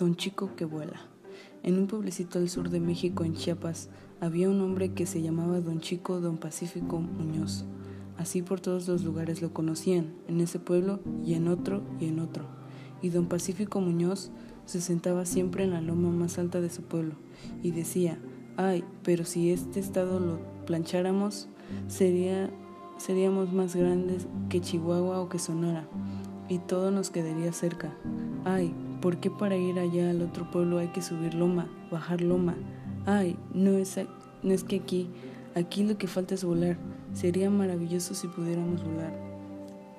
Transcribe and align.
Don 0.00 0.16
Chico 0.16 0.56
que 0.56 0.64
vuela. 0.64 0.98
En 1.62 1.78
un 1.78 1.86
pueblecito 1.86 2.38
al 2.38 2.48
sur 2.48 2.70
de 2.70 2.80
México, 2.80 3.22
en 3.22 3.34
Chiapas, 3.34 3.90
había 4.18 4.48
un 4.48 4.62
hombre 4.62 4.94
que 4.94 5.04
se 5.04 5.20
llamaba 5.20 5.60
Don 5.60 5.80
Chico 5.80 6.22
Don 6.22 6.38
Pacífico 6.38 7.00
Muñoz. 7.00 7.66
Así 8.16 8.40
por 8.40 8.60
todos 8.60 8.88
los 8.88 9.04
lugares 9.04 9.42
lo 9.42 9.52
conocían, 9.52 10.14
en 10.26 10.40
ese 10.40 10.58
pueblo 10.58 11.00
y 11.22 11.34
en 11.34 11.48
otro 11.48 11.82
y 12.00 12.06
en 12.06 12.18
otro. 12.20 12.46
Y 13.02 13.10
Don 13.10 13.26
Pacífico 13.26 13.82
Muñoz 13.82 14.30
se 14.64 14.80
sentaba 14.80 15.26
siempre 15.26 15.64
en 15.64 15.72
la 15.72 15.82
loma 15.82 16.08
más 16.08 16.38
alta 16.38 16.62
de 16.62 16.70
su 16.70 16.80
pueblo 16.80 17.16
y 17.62 17.72
decía, 17.72 18.18
ay, 18.56 18.84
pero 19.02 19.26
si 19.26 19.50
este 19.50 19.80
estado 19.80 20.18
lo 20.18 20.38
plancháramos, 20.64 21.50
sería, 21.88 22.48
seríamos 22.96 23.52
más 23.52 23.76
grandes 23.76 24.28
que 24.48 24.62
Chihuahua 24.62 25.20
o 25.20 25.28
que 25.28 25.38
Sonora, 25.38 25.86
y 26.48 26.58
todo 26.58 26.90
nos 26.90 27.10
quedaría 27.10 27.52
cerca. 27.52 27.94
Ay, 28.46 28.74
¿Por 29.00 29.16
qué 29.18 29.30
para 29.30 29.56
ir 29.56 29.78
allá 29.78 30.10
al 30.10 30.20
otro 30.20 30.50
pueblo 30.50 30.78
hay 30.78 30.88
que 30.88 31.00
subir 31.00 31.34
loma, 31.34 31.68
bajar 31.90 32.20
loma? 32.20 32.56
Ay, 33.06 33.36
no 33.54 33.72
es, 33.72 33.98
no 34.42 34.52
es 34.52 34.62
que 34.62 34.76
aquí, 34.76 35.08
aquí 35.54 35.84
lo 35.84 35.96
que 35.96 36.06
falta 36.06 36.34
es 36.34 36.44
volar. 36.44 36.76
Sería 37.14 37.48
maravilloso 37.48 38.14
si 38.14 38.28
pudiéramos 38.28 38.84
volar. 38.84 39.12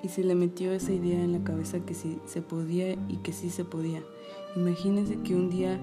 Y 0.04 0.08
se 0.08 0.22
le 0.22 0.34
metió 0.34 0.72
esa 0.72 0.92
idea 0.92 1.22
en 1.22 1.32
la 1.32 1.44
cabeza 1.44 1.80
que 1.80 1.94
sí 1.94 2.18
se 2.26 2.42
podía 2.42 2.92
y 2.92 3.18
que 3.22 3.32
sí 3.32 3.50
se 3.50 3.64
podía. 3.64 4.02
Imagínense 4.56 5.18
que 5.18 5.34
un 5.34 5.50
día 5.50 5.78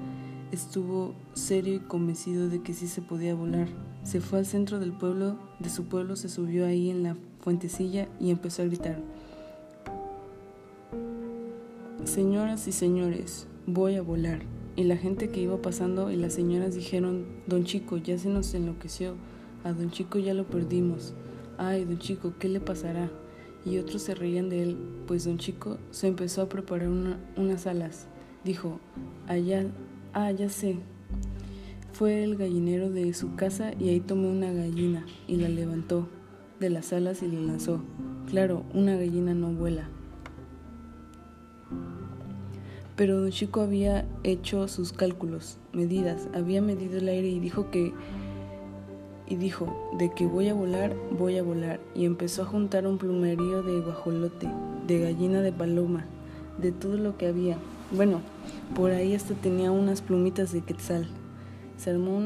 estuvo 0.52 1.14
serio 1.34 1.76
y 1.76 1.80
convencido 1.80 2.50
de 2.50 2.62
que 2.62 2.74
sí 2.74 2.88
se 2.88 3.02
podía 3.02 3.36
volar. 3.36 3.68
Se 4.04 4.22
fue 4.22 4.40
al 4.40 4.46
centro 4.46 4.80
del 4.80 4.94
pueblo, 4.94 5.38
de 5.60 5.70
su 5.70 5.86
pueblo, 5.86 6.16
se 6.16 6.30
subió 6.30 6.66
ahí 6.66 6.90
en 6.90 7.04
la 7.04 7.18
fuentecilla 7.42 8.08
y 8.20 8.32
empezó 8.32 8.62
a 8.62 8.66
gritar. 8.66 9.02
Señoras 12.06 12.68
y 12.68 12.72
señores, 12.72 13.48
voy 13.68 13.96
a 13.96 14.02
volar. 14.02 14.42
Y 14.76 14.86
la 14.86 14.96
gente 14.96 15.30
que 15.30 15.42
iba 15.42 15.62
pasando 15.62 16.10
y 16.10 16.16
las 16.16 16.34
señoras 16.34 16.74
dijeron, 16.74 17.26
Don 17.46 17.66
Chico, 17.66 17.98
ya 17.98 18.18
se 18.18 18.30
nos 18.30 18.54
enloqueció, 18.54 19.16
a 19.64 19.74
Don 19.74 19.92
Chico 19.92 20.18
ya 20.18 20.34
lo 20.34 20.46
perdimos. 20.48 21.14
Ay, 21.58 21.84
Don 21.84 22.00
Chico, 22.00 22.34
¿qué 22.40 22.48
le 22.48 22.62
pasará? 22.62 23.12
Y 23.66 23.78
otros 23.78 24.04
se 24.04 24.16
reían 24.16 24.50
de 24.50 24.64
él, 24.64 24.78
pues 25.06 25.26
Don 25.26 25.38
Chico 25.38 25.78
se 25.92 26.08
empezó 26.08 26.42
a 26.42 26.50
preparar 26.50 26.88
unas 26.90 27.68
alas. 27.68 28.08
Dijo, 28.46 28.80
allá, 29.28 29.66
ah, 30.14 30.32
ya 30.32 30.50
sé. 30.50 30.78
Fue 31.92 32.24
el 32.24 32.38
gallinero 32.38 32.90
de 32.90 33.14
su 33.14 33.36
casa 33.36 33.74
y 33.78 33.90
ahí 33.90 34.00
tomó 34.00 34.30
una 34.30 34.54
gallina 34.54 35.06
y 35.28 35.36
la 35.36 35.50
levantó 35.50 36.08
de 36.60 36.70
las 36.70 36.94
alas 36.94 37.22
y 37.22 37.28
la 37.28 37.42
lanzó. 37.42 37.84
Claro, 38.28 38.64
una 38.74 38.96
gallina 38.96 39.34
no 39.34 39.52
vuela, 39.52 39.90
pero 43.00 43.22
don 43.22 43.32
Chico 43.32 43.62
había 43.62 44.04
hecho 44.26 44.68
sus 44.68 44.92
cálculos, 44.92 45.58
medidas, 45.72 46.28
había 46.34 46.62
medido 46.62 46.98
el 46.98 47.08
aire 47.08 47.30
y 47.30 47.40
dijo 47.40 47.72
que 47.72 47.94
y 49.26 49.38
dijo, 49.38 49.74
de 49.98 50.12
que 50.12 50.26
voy 50.26 50.50
a 50.50 50.54
volar, 50.54 50.94
voy 51.18 51.38
a 51.38 51.44
volar, 51.44 51.80
y 51.96 52.04
empezó 52.04 52.42
a 52.42 52.46
juntar 52.46 52.86
un 52.86 52.98
plumerío 52.98 53.64
de 53.64 53.80
guajolote, 53.80 54.50
de 54.86 55.00
gallina 55.00 55.42
de 55.42 55.54
paloma, 55.54 56.08
de 56.58 56.74
todo 56.74 56.98
lo 56.98 57.16
que 57.16 57.28
había. 57.28 57.56
Bueno, 57.96 58.20
por 58.76 58.92
ahí 58.92 59.16
hasta 59.16 59.34
tenía 59.34 59.72
unas 59.72 60.02
plumitas 60.02 60.52
de 60.52 60.60
quetzal. 60.60 61.08
Se 61.78 61.92
armó 61.92 62.22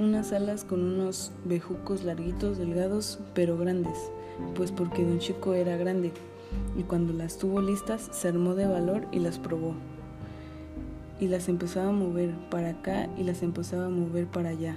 unas 0.00 0.32
alas 0.32 0.64
con 0.64 0.82
unos 0.82 1.30
bejucos 1.44 2.02
larguitos, 2.02 2.58
delgados, 2.58 3.20
pero 3.34 3.56
grandes, 3.56 4.10
pues 4.56 4.72
porque 4.72 5.04
don 5.04 5.20
Chico 5.20 5.54
era 5.54 5.76
grande, 5.76 6.10
y 6.76 6.82
cuando 6.82 7.12
las 7.12 7.38
tuvo 7.38 7.62
listas 7.62 8.08
se 8.10 8.26
armó 8.26 8.56
de 8.56 8.66
valor 8.66 9.06
y 9.12 9.20
las 9.20 9.38
probó 9.38 9.76
y 11.20 11.28
las 11.28 11.48
empezaba 11.48 11.88
a 11.88 11.92
mover 11.92 12.34
para 12.50 12.70
acá 12.70 13.08
y 13.16 13.24
las 13.24 13.42
empezaba 13.42 13.86
a 13.86 13.90
mover 13.90 14.26
para 14.26 14.50
allá. 14.50 14.76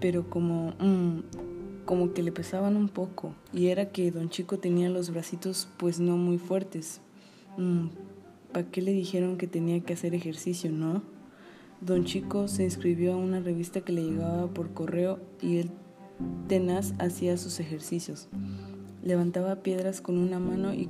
Pero 0.00 0.28
como, 0.28 0.74
mm, 0.78 1.84
como 1.84 2.12
que 2.12 2.22
le 2.22 2.32
pesaban 2.32 2.76
un 2.76 2.88
poco. 2.88 3.34
Y 3.52 3.68
era 3.68 3.90
que 3.90 4.10
don 4.10 4.30
Chico 4.30 4.58
tenía 4.58 4.88
los 4.88 5.10
bracitos 5.10 5.68
pues 5.76 6.00
no 6.00 6.16
muy 6.16 6.38
fuertes. 6.38 7.00
Mm, 7.56 7.88
¿Para 8.52 8.70
qué 8.70 8.82
le 8.82 8.92
dijeron 8.92 9.36
que 9.36 9.46
tenía 9.46 9.80
que 9.80 9.92
hacer 9.92 10.14
ejercicio, 10.14 10.72
no? 10.72 11.02
Don 11.80 12.04
Chico 12.04 12.48
se 12.48 12.64
inscribió 12.64 13.12
a 13.12 13.16
una 13.16 13.40
revista 13.40 13.82
que 13.82 13.92
le 13.92 14.04
llegaba 14.04 14.48
por 14.48 14.72
correo 14.72 15.20
y 15.40 15.58
él 15.58 15.70
tenaz 16.48 16.94
hacía 16.98 17.36
sus 17.36 17.60
ejercicios. 17.60 18.28
Levantaba 19.04 19.62
piedras 19.62 20.00
con 20.00 20.18
una 20.18 20.40
mano 20.40 20.74
y 20.74 20.88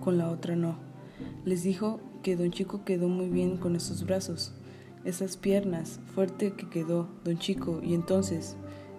con 0.00 0.16
la 0.16 0.30
otra 0.30 0.56
no. 0.56 0.76
Les 1.44 1.62
dijo 1.62 2.00
que 2.22 2.36
don 2.36 2.50
Chico 2.50 2.84
quedó 2.84 3.08
muy 3.08 3.28
bien 3.28 3.56
con 3.56 3.76
esos 3.76 4.04
brazos, 4.04 4.52
esas 5.04 5.36
piernas, 5.36 6.00
fuerte 6.14 6.52
que 6.52 6.68
quedó 6.68 7.08
don 7.24 7.38
Chico, 7.38 7.80
y 7.82 7.94
entonces, 7.94 8.56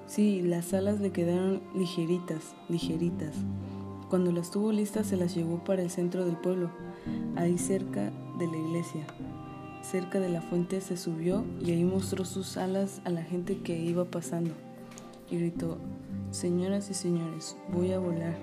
sí, 0.08 0.42
las 0.42 0.74
alas 0.74 1.00
le 1.00 1.12
quedaron 1.12 1.62
ligeritas, 1.76 2.56
ligeritas. 2.70 3.36
Cuando 4.10 4.32
las 4.32 4.52
tuvo 4.52 4.72
listas 4.72 5.08
se 5.08 5.18
las 5.18 5.36
llevó 5.36 5.64
para 5.64 5.82
el 5.82 5.90
centro 5.90 6.26
del 6.26 6.36
pueblo, 6.36 6.70
ahí 7.36 7.58
cerca 7.58 8.12
de 8.40 8.48
la 8.48 8.58
iglesia. 8.58 9.06
Cerca 9.84 10.20
de 10.20 10.30
la 10.30 10.42
fuente 10.42 10.82
se 10.82 10.98
subió 10.98 11.44
y 11.60 11.72
ahí 11.72 11.84
mostró 11.84 12.26
sus 12.26 12.58
alas 12.58 13.02
a 13.06 13.10
la 13.10 13.24
gente 13.24 13.60
que 13.60 13.80
iba 13.80 14.06
pasando 14.06 14.52
y 15.30 15.38
gritó, 15.38 15.78
Señoras 16.32 16.90
y 16.90 16.94
señores, 16.94 17.58
voy 17.74 17.92
a 17.92 18.00
volar. 18.00 18.38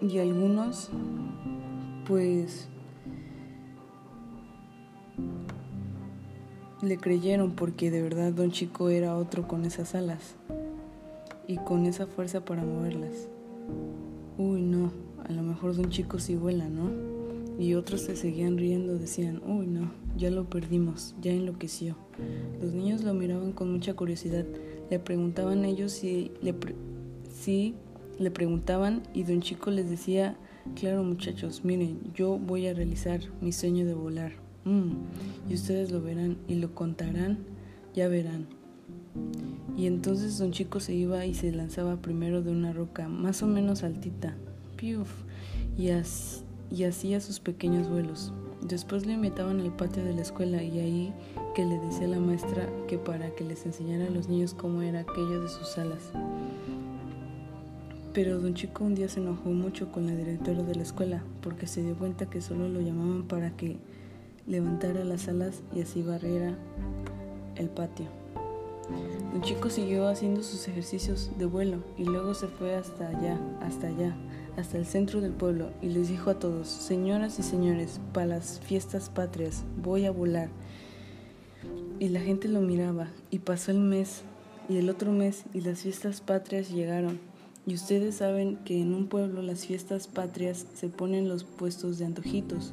Y 0.00 0.18
algunos 0.18 0.90
pues 2.06 2.68
le 6.82 6.96
creyeron 6.96 7.52
porque 7.52 7.90
de 7.90 8.02
verdad 8.02 8.32
don 8.32 8.50
Chico 8.50 8.88
era 8.88 9.16
otro 9.16 9.48
con 9.48 9.64
esas 9.64 9.94
alas 9.94 10.36
y 11.46 11.56
con 11.56 11.86
esa 11.86 12.06
fuerza 12.06 12.44
para 12.44 12.62
moverlas. 12.64 13.28
Uy, 14.36 14.62
no, 14.62 14.92
a 15.26 15.32
lo 15.32 15.42
mejor 15.42 15.74
don 15.74 15.90
Chico 15.90 16.18
sí 16.18 16.36
vuela, 16.36 16.68
¿no? 16.68 16.90
Y 17.58 17.74
otros 17.74 18.02
se 18.02 18.14
seguían 18.14 18.56
riendo, 18.56 18.96
decían, 18.98 19.42
uy, 19.44 19.66
no, 19.66 19.90
ya 20.16 20.30
lo 20.30 20.48
perdimos, 20.48 21.16
ya 21.20 21.32
enloqueció. 21.32 21.96
Los 22.62 22.72
niños 22.72 23.02
lo 23.02 23.14
miraban 23.14 23.52
con 23.52 23.72
mucha 23.72 23.94
curiosidad, 23.94 24.46
le 24.90 24.98
preguntaban 25.00 25.64
ellos 25.64 25.90
si, 25.90 26.30
si 27.32 27.74
le 28.18 28.30
preguntaban 28.30 29.02
y 29.14 29.22
don 29.22 29.40
Chico 29.40 29.70
les 29.70 29.88
decía, 29.88 30.36
claro 30.74 31.04
muchachos, 31.04 31.64
miren, 31.64 31.98
yo 32.14 32.38
voy 32.38 32.66
a 32.66 32.74
realizar 32.74 33.20
mi 33.40 33.52
sueño 33.52 33.86
de 33.86 33.94
volar. 33.94 34.32
Mm, 34.64 34.92
y 35.48 35.54
ustedes 35.54 35.90
lo 35.90 36.02
verán 36.02 36.36
y 36.48 36.56
lo 36.56 36.74
contarán, 36.74 37.38
ya 37.94 38.08
verán. 38.08 38.46
Y 39.76 39.86
entonces 39.86 40.38
don 40.38 40.52
Chico 40.52 40.80
se 40.80 40.94
iba 40.94 41.24
y 41.24 41.34
se 41.34 41.52
lanzaba 41.52 42.02
primero 42.02 42.42
de 42.42 42.50
una 42.50 42.72
roca 42.72 43.08
más 43.08 43.42
o 43.42 43.46
menos 43.46 43.84
altita, 43.84 44.36
piuf, 44.76 45.08
y, 45.76 45.90
hacía 46.84 47.20
sus 47.20 47.40
pequeños 47.40 47.88
vuelos. 47.88 48.32
Después 48.60 49.06
le 49.06 49.12
invitaban 49.12 49.60
al 49.60 49.74
patio 49.76 50.04
de 50.04 50.14
la 50.14 50.22
escuela 50.22 50.62
y 50.62 50.80
ahí 50.80 51.14
que 51.54 51.64
le 51.64 51.78
decía 51.78 52.08
la 52.08 52.18
maestra 52.18 52.68
que 52.88 52.98
para 52.98 53.30
que 53.36 53.44
les 53.44 53.64
enseñara 53.64 54.06
a 54.06 54.10
los 54.10 54.28
niños 54.28 54.52
cómo 54.52 54.82
era 54.82 55.00
aquello 55.00 55.40
de 55.40 55.48
sus 55.48 55.78
alas. 55.78 56.12
Pero 58.18 58.40
don 58.40 58.52
Chico 58.52 58.82
un 58.82 58.96
día 58.96 59.08
se 59.08 59.20
enojó 59.20 59.50
mucho 59.50 59.92
con 59.92 60.08
la 60.08 60.12
directora 60.12 60.64
de 60.64 60.74
la 60.74 60.82
escuela 60.82 61.22
porque 61.40 61.68
se 61.68 61.84
dio 61.84 61.94
cuenta 61.94 62.26
que 62.26 62.40
solo 62.40 62.68
lo 62.68 62.80
llamaban 62.80 63.28
para 63.28 63.56
que 63.56 63.76
levantara 64.44 65.04
las 65.04 65.28
alas 65.28 65.62
y 65.72 65.82
así 65.82 66.02
barriera 66.02 66.58
el 67.54 67.68
patio. 67.68 68.06
Don 69.32 69.40
Chico 69.42 69.70
siguió 69.70 70.08
haciendo 70.08 70.42
sus 70.42 70.66
ejercicios 70.66 71.30
de 71.38 71.46
vuelo 71.46 71.84
y 71.96 72.06
luego 72.06 72.34
se 72.34 72.48
fue 72.48 72.74
hasta 72.74 73.06
allá, 73.06 73.38
hasta 73.60 73.86
allá, 73.86 74.16
hasta 74.56 74.78
el 74.78 74.86
centro 74.86 75.20
del 75.20 75.30
pueblo 75.30 75.70
y 75.80 75.90
les 75.90 76.08
dijo 76.08 76.30
a 76.30 76.40
todos, 76.40 76.66
señoras 76.66 77.38
y 77.38 77.44
señores, 77.44 78.00
para 78.12 78.26
las 78.26 78.58
fiestas 78.58 79.10
patrias 79.10 79.62
voy 79.80 80.06
a 80.06 80.10
volar. 80.10 80.48
Y 82.00 82.08
la 82.08 82.18
gente 82.18 82.48
lo 82.48 82.62
miraba 82.62 83.06
y 83.30 83.38
pasó 83.38 83.70
el 83.70 83.78
mes 83.78 84.22
y 84.68 84.78
el 84.78 84.90
otro 84.90 85.12
mes 85.12 85.44
y 85.54 85.60
las 85.60 85.82
fiestas 85.82 86.20
patrias 86.20 86.68
llegaron 86.68 87.27
y 87.68 87.74
ustedes 87.74 88.14
saben 88.14 88.56
que 88.64 88.80
en 88.80 88.94
un 88.94 89.08
pueblo 89.08 89.42
las 89.42 89.66
fiestas 89.66 90.06
patrias 90.06 90.64
se 90.72 90.88
ponen 90.88 91.28
los 91.28 91.44
puestos 91.44 91.98
de 91.98 92.06
antojitos, 92.06 92.72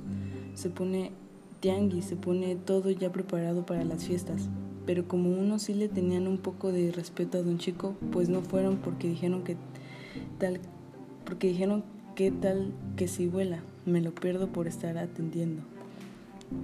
se 0.53 0.69
pone 0.69 1.11
tianguis, 1.59 2.05
se 2.05 2.15
pone 2.15 2.55
todo 2.55 2.89
ya 2.91 3.11
preparado 3.11 3.65
para 3.65 3.83
las 3.83 4.05
fiestas. 4.05 4.47
Pero 4.85 5.05
como 5.05 5.31
unos 5.31 5.63
sí 5.63 5.73
le 5.73 5.89
tenían 5.89 6.27
un 6.27 6.37
poco 6.37 6.71
de 6.71 6.93
respeto 6.93 7.37
a 7.37 7.41
don 7.41 7.57
Chico, 7.57 7.97
pues 8.13 8.29
no 8.29 8.41
fueron 8.41 8.77
porque 8.77 9.09
dijeron 9.09 9.43
que 9.43 9.57
tal, 10.39 10.61
porque 11.25 11.49
dijeron 11.49 11.83
que 12.15 12.31
tal 12.31 12.71
que 12.95 13.09
si 13.09 13.27
vuela, 13.27 13.59
me 13.85 13.99
lo 13.99 14.15
pierdo 14.15 14.47
por 14.47 14.65
estar 14.65 14.97
atendiendo. 14.97 15.61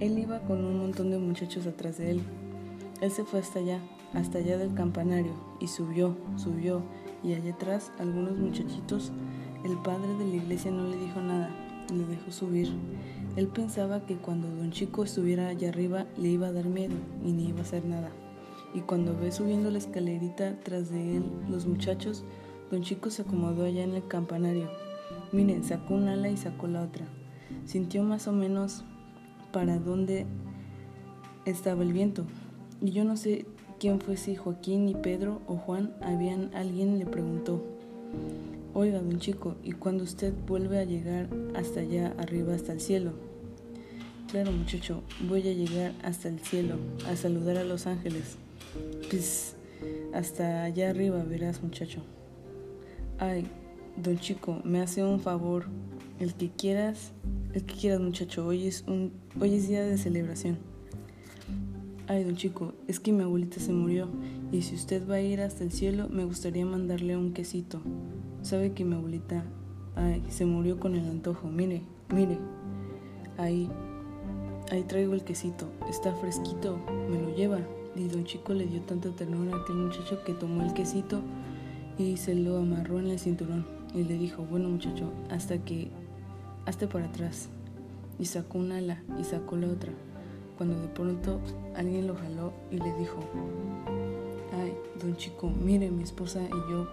Él 0.00 0.18
iba 0.18 0.40
con 0.40 0.64
un 0.64 0.78
montón 0.78 1.10
de 1.10 1.18
muchachos 1.18 1.66
atrás 1.66 1.98
de 1.98 2.12
él. 2.12 2.22
Él 3.02 3.10
se 3.10 3.24
fue 3.24 3.40
hasta 3.40 3.58
allá, 3.58 3.80
hasta 4.14 4.38
allá 4.38 4.56
del 4.56 4.72
campanario, 4.72 5.34
y 5.60 5.66
subió, 5.66 6.16
subió, 6.36 6.80
y 7.22 7.34
allá 7.34 7.52
atrás 7.52 7.92
algunos 7.98 8.36
muchachitos, 8.36 9.12
el 9.64 9.76
padre 9.78 10.14
de 10.18 10.26
la 10.26 10.36
iglesia 10.36 10.70
no 10.70 10.88
le 10.88 10.96
dijo 10.96 11.20
nada, 11.20 11.50
le 11.92 12.04
dejó 12.04 12.30
subir. 12.30 12.72
Él 13.36 13.48
pensaba 13.48 14.04
que 14.04 14.16
cuando 14.16 14.48
don 14.48 14.70
Chico 14.70 15.04
estuviera 15.04 15.48
allá 15.48 15.70
arriba 15.70 16.06
le 16.16 16.28
iba 16.28 16.48
a 16.48 16.52
dar 16.52 16.66
miedo 16.66 16.94
y 17.24 17.32
ni 17.32 17.48
iba 17.48 17.60
a 17.60 17.62
hacer 17.62 17.84
nada. 17.84 18.10
Y 18.74 18.80
cuando 18.80 19.16
ve 19.16 19.32
subiendo 19.32 19.70
la 19.70 19.78
escalerita 19.78 20.58
tras 20.62 20.90
de 20.90 21.16
él 21.16 21.24
los 21.48 21.66
muchachos, 21.66 22.24
don 22.70 22.82
Chico 22.82 23.10
se 23.10 23.22
acomodó 23.22 23.64
allá 23.64 23.84
en 23.84 23.94
el 23.94 24.06
campanario. 24.06 24.68
Miren, 25.32 25.64
sacó 25.64 25.94
un 25.94 26.08
ala 26.08 26.28
y 26.28 26.36
sacó 26.36 26.66
la 26.66 26.82
otra. 26.82 27.06
Sintió 27.64 28.02
más 28.02 28.28
o 28.28 28.32
menos 28.32 28.84
para 29.52 29.78
dónde 29.78 30.26
estaba 31.44 31.82
el 31.82 31.92
viento. 31.92 32.24
Y 32.80 32.90
yo 32.90 33.04
no 33.04 33.16
sé 33.16 33.46
quién 33.82 34.00
fue, 34.00 34.16
si 34.16 34.36
Joaquín 34.36 34.88
y 34.88 34.94
Pedro 34.94 35.42
o 35.48 35.56
Juan, 35.56 35.92
habían 36.02 36.54
alguien 36.54 37.00
le 37.00 37.04
preguntó. 37.04 37.64
Oiga, 38.74 39.02
don 39.02 39.18
chico, 39.18 39.56
¿y 39.64 39.72
cuando 39.72 40.04
usted 40.04 40.32
vuelve 40.46 40.78
a 40.78 40.84
llegar 40.84 41.28
hasta 41.56 41.80
allá 41.80 42.14
arriba, 42.16 42.54
hasta 42.54 42.72
el 42.72 42.80
cielo? 42.80 43.10
Claro, 44.30 44.52
muchacho, 44.52 45.02
voy 45.28 45.48
a 45.48 45.52
llegar 45.52 45.94
hasta 46.04 46.28
el 46.28 46.38
cielo, 46.38 46.76
a 47.08 47.16
saludar 47.16 47.56
a 47.56 47.64
los 47.64 47.88
ángeles. 47.88 48.36
Pues 49.10 49.56
hasta 50.14 50.62
allá 50.62 50.90
arriba, 50.90 51.24
verás, 51.24 51.60
muchacho. 51.60 52.04
Ay, 53.18 53.48
don 53.96 54.16
chico, 54.16 54.60
me 54.62 54.80
hace 54.80 55.02
un 55.02 55.18
favor. 55.18 55.64
El 56.20 56.34
que 56.34 56.50
quieras, 56.50 57.10
el 57.52 57.64
que 57.64 57.74
quieras, 57.74 58.00
muchacho, 58.00 58.46
hoy 58.46 58.68
es, 58.68 58.84
un, 58.86 59.12
hoy 59.40 59.56
es 59.56 59.66
día 59.66 59.82
de 59.82 59.98
celebración. 59.98 60.71
Ay, 62.12 62.24
don 62.24 62.36
chico, 62.36 62.74
es 62.88 63.00
que 63.00 63.10
mi 63.10 63.22
abuelita 63.22 63.58
se 63.58 63.72
murió 63.72 64.06
y 64.52 64.60
si 64.60 64.74
usted 64.74 65.08
va 65.08 65.14
a 65.14 65.20
ir 65.22 65.40
hasta 65.40 65.64
el 65.64 65.72
cielo, 65.72 66.10
me 66.10 66.26
gustaría 66.26 66.66
mandarle 66.66 67.16
un 67.16 67.32
quesito. 67.32 67.80
Sabe 68.42 68.74
que 68.74 68.84
mi 68.84 68.96
abuelita, 68.96 69.46
ay, 69.96 70.22
se 70.28 70.44
murió 70.44 70.78
con 70.78 70.94
el 70.94 71.08
antojo. 71.08 71.48
Mire, 71.48 71.80
mire. 72.14 72.36
Ahí, 73.38 73.66
ahí 74.70 74.82
traigo 74.82 75.14
el 75.14 75.24
quesito. 75.24 75.70
Está 75.88 76.14
fresquito, 76.16 76.78
me 77.10 77.18
lo 77.18 77.34
lleva. 77.34 77.60
Y 77.96 78.08
don 78.08 78.24
Chico 78.24 78.52
le 78.52 78.66
dio 78.66 78.82
tanta 78.82 79.08
ternura 79.16 79.56
a 79.56 79.60
aquel 79.62 79.76
muchacho 79.76 80.22
que 80.22 80.34
tomó 80.34 80.64
el 80.64 80.74
quesito 80.74 81.22
y 81.96 82.18
se 82.18 82.34
lo 82.34 82.58
amarró 82.58 83.00
en 83.00 83.06
el 83.06 83.20
cinturón. 83.20 83.64
Y 83.94 84.04
le 84.04 84.18
dijo, 84.18 84.44
bueno 84.44 84.68
muchacho, 84.68 85.10
hasta 85.30 85.64
que, 85.64 85.88
hazte 86.66 86.86
para 86.88 87.06
atrás. 87.06 87.48
Y 88.18 88.26
sacó 88.26 88.58
un 88.58 88.72
ala 88.72 89.02
y 89.18 89.24
sacó 89.24 89.56
la 89.56 89.68
otra. 89.68 89.94
Cuando 90.56 90.80
de 90.80 90.88
pronto 90.88 91.40
alguien 91.74 92.06
lo 92.06 92.14
jaló 92.14 92.52
y 92.70 92.78
le 92.78 92.92
dijo, 92.94 93.18
ay, 94.52 94.72
don 95.00 95.16
Chico, 95.16 95.50
mire, 95.50 95.90
mi 95.90 96.02
esposa 96.02 96.40
y 96.42 96.70
yo 96.70 96.86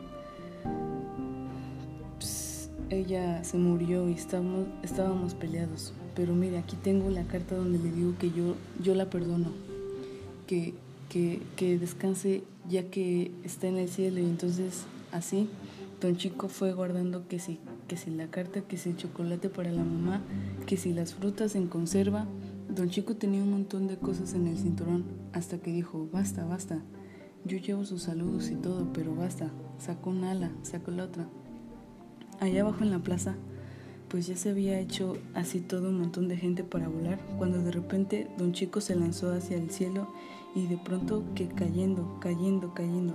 ella 2.89 3.44
se 3.44 3.57
murió 3.57 4.09
y 4.09 4.13
estábamos, 4.13 4.67
estábamos 4.83 5.33
peleados. 5.33 5.94
Pero 6.15 6.33
mire, 6.33 6.57
aquí 6.57 6.75
tengo 6.75 7.09
la 7.09 7.23
carta 7.23 7.56
donde 7.56 7.77
le 7.79 7.91
digo 7.91 8.13
que 8.19 8.31
yo, 8.31 8.56
yo 8.83 8.95
la 8.95 9.09
perdono, 9.09 9.51
que, 10.47 10.73
que, 11.09 11.41
que 11.55 11.77
descanse 11.77 12.44
ya 12.67 12.83
que 12.83 13.31
está 13.44 13.67
en 13.67 13.77
el 13.77 13.89
cielo. 13.89 14.19
Y 14.19 14.25
entonces 14.25 14.85
así, 15.12 15.47
don 16.01 16.17
Chico 16.17 16.50
fue 16.50 16.73
guardando 16.73 17.27
que 17.27 17.39
si, 17.39 17.59
que 17.88 17.95
si 17.95 18.09
la 18.09 18.27
carta, 18.27 18.62
que 18.62 18.77
si 18.77 18.89
el 18.89 18.97
chocolate 18.97 19.50
para 19.50 19.71
la 19.71 19.83
mamá, 19.83 20.21
que 20.65 20.77
si 20.77 20.94
las 20.94 21.13
frutas 21.13 21.55
en 21.55 21.67
conserva. 21.67 22.25
Don 22.69 22.89
Chico 22.89 23.16
tenía 23.16 23.42
un 23.42 23.51
montón 23.51 23.88
de 23.88 23.98
cosas 23.98 24.33
en 24.33 24.48
el 24.48 24.57
cinturón 24.57 25.06
hasta 25.33 25.57
que 25.57 25.71
dijo, 25.71 26.07
basta, 26.12 26.45
basta. 26.45 26.81
Yo 27.45 27.57
llevo 27.57 27.86
sus 27.86 28.04
saludos 28.04 28.50
y 28.50 28.56
todo, 28.56 28.92
pero 28.94 29.16
basta. 29.16 29.51
Sacó 29.77 30.10
una 30.12 30.31
ala, 30.31 30.51
sacó 30.62 30.92
la 30.92 31.06
otra 31.06 31.27
allá 32.39 32.62
abajo 32.62 32.83
en 32.83 32.92
la 32.92 33.00
plaza, 33.00 33.36
pues 34.07 34.27
ya 34.27 34.36
se 34.36 34.50
había 34.50 34.80
hecho 34.80 35.18
así 35.33 35.60
todo 35.60 35.89
un 35.89 36.00
montón 36.00 36.27
de 36.27 36.38
gente 36.38 36.63
para 36.63 36.88
volar, 36.88 37.19
cuando 37.38 37.62
de 37.62 37.71
repente 37.71 38.27
don 38.38 38.54
Chico 38.54 38.81
se 38.81 38.95
lanzó 38.95 39.31
hacia 39.31 39.57
el 39.57 39.69
cielo 39.69 40.07
y 40.56 40.68
de 40.68 40.77
pronto 40.77 41.24
que 41.36 41.48
cayendo, 41.48 42.18
cayendo, 42.19 42.74
cayendo, 42.74 43.13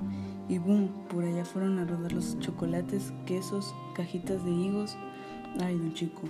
y 0.49 0.59
boom, 0.59 0.89
por 1.09 1.25
allá 1.25 1.45
fueron 1.45 1.79
a 1.79 1.85
rodar 1.85 2.13
los 2.13 2.39
chocolates, 2.39 3.13
quesos, 3.27 3.75
cajitas 3.95 4.45
de 4.45 4.53
higos. 4.53 4.97
Ay, 5.61 5.77
don 5.77 5.95
Chico, 5.95 6.23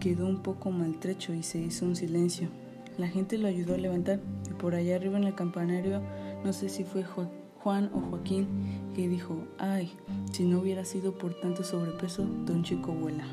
quedó 0.00 0.26
un 0.26 0.42
poco 0.42 0.70
maltrecho 0.70 1.34
y 1.34 1.42
se 1.42 1.58
hizo 1.58 1.84
un 1.84 1.96
silencio. 1.96 2.48
La 2.96 3.08
gente 3.08 3.38
lo 3.38 3.48
ayudó 3.48 3.74
a 3.74 3.78
levantar 3.78 4.20
y 4.48 4.54
por 4.54 4.74
allá 4.74 4.96
arriba 4.96 5.18
en 5.18 5.24
el 5.24 5.34
campanario, 5.34 6.00
no 6.44 6.52
sé 6.52 6.68
si 6.68 6.84
fue 6.84 7.04
Juan 7.04 7.90
o 7.92 8.00
Joaquín, 8.00 8.46
que 8.94 9.08
dijo, 9.08 9.36
ay, 9.58 9.92
si 10.32 10.44
no 10.44 10.60
hubiera 10.60 10.84
sido 10.84 11.18
por 11.18 11.34
tanto 11.40 11.64
sobrepeso, 11.64 12.24
don 12.24 12.62
Chico 12.62 12.92
vuela. 12.92 13.24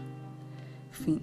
Fin. 0.92 1.22